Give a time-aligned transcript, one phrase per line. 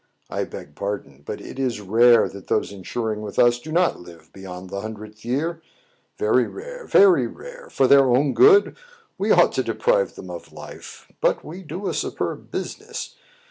[0.31, 4.33] I beg pardon; but it is rare that those insuring with us do not live
[4.33, 5.61] beyond the hundredth year,—
[6.17, 7.69] very rare, very rare!
[7.69, 8.75] For their own good,
[9.19, 11.07] we ought to deprive them of life.
[11.21, 13.13] But we do a superb business.